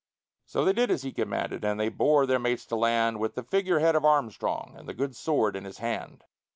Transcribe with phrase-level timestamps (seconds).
[0.47, 3.43] So they did as he commanded, and they bore their mates to land With the
[3.43, 6.23] figurehead of Armstrong and the good sword in his hand.